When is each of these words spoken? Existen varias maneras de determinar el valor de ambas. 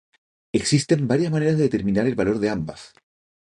Existen 0.51 1.07
varias 1.07 1.31
maneras 1.31 1.57
de 1.57 1.63
determinar 1.65 2.07
el 2.07 2.15
valor 2.15 2.39
de 2.39 2.49
ambas. 2.49 2.91